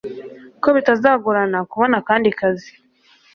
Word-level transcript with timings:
ko 0.61 0.67
bitazagorana 0.75 1.59
kubona 1.71 1.95
akandi 2.01 2.29
kazi 2.39 2.71